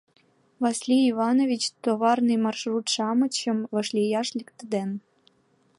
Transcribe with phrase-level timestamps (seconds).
[0.63, 4.89] Василий Иванович товарный маршрут-шамычым вашлияш лектеден.